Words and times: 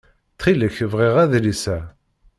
Ttxil-k 0.33 0.77
bɣiɣ 0.91 1.15
adlis-a. 1.23 1.77